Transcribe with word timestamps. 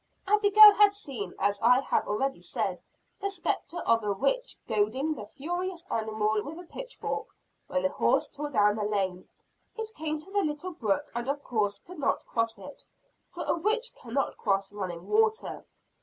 Abigail 0.25 0.71
had 0.73 0.93
seen, 0.93 1.35
as 1.37 1.61
I 1.61 1.79
have 1.81 2.07
already 2.07 2.41
said, 2.41 2.81
the 3.19 3.29
spectre 3.29 3.81
of 3.81 4.03
a 4.03 4.13
witch 4.13 4.57
goading 4.67 5.13
the 5.13 5.27
furious 5.27 5.83
animal 5.91 6.41
with 6.41 6.57
a 6.57 6.63
pitchfork. 6.63 7.27
When 7.67 7.83
the 7.83 7.89
horse 7.91 8.25
tore 8.25 8.49
down 8.49 8.77
the 8.77 8.83
lane, 8.83 9.29
it 9.75 9.93
came 9.93 10.17
to 10.19 10.31
the 10.31 10.41
little 10.41 10.71
brook 10.71 11.11
and 11.13 11.29
of 11.29 11.43
course 11.43 11.77
could 11.81 11.99
not 11.99 12.25
cross 12.25 12.57
it 12.57 12.83
for 13.29 13.43
a 13.43 13.53
witch 13.55 13.93
cannot 13.93 14.37
cross 14.39 14.73
running 14.73 15.05
water. 15.07 15.67